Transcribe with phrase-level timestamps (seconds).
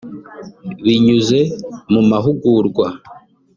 [0.85, 1.39] binyuze
[1.91, 2.87] mu mahugurwa